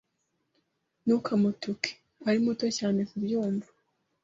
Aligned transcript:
Ntukamutuke. 1.03 1.91
Ari 2.27 2.39
muto 2.45 2.65
cyane 2.77 2.99
kubyumva. 3.09 3.69